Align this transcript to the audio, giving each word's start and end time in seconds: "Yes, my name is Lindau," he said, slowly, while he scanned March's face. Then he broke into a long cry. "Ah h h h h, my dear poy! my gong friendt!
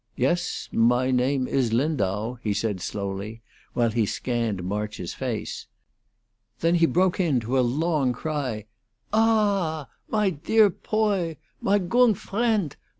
"Yes, 0.15 0.67
my 0.71 1.11
name 1.11 1.47
is 1.47 1.73
Lindau," 1.73 2.37
he 2.41 2.55
said, 2.55 2.81
slowly, 2.81 3.43
while 3.73 3.91
he 3.91 4.07
scanned 4.07 4.63
March's 4.63 5.13
face. 5.13 5.67
Then 6.61 6.73
he 6.73 6.87
broke 6.87 7.19
into 7.19 7.55
a 7.55 7.61
long 7.61 8.11
cry. 8.11 8.65
"Ah 9.13 9.81
h 9.83 9.85
h 9.85 9.89
h 9.89 9.89
h, 9.91 10.11
my 10.11 10.29
dear 10.31 10.69
poy! 10.71 11.37
my 11.61 11.77
gong 11.77 12.15
friendt! 12.15 12.77